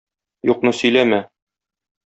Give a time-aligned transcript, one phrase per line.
[0.51, 1.21] Юкны сөйләмә.